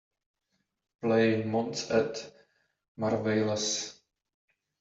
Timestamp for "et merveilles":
1.91-3.93